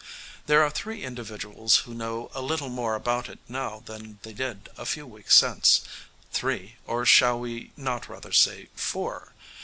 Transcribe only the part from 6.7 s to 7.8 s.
or shall we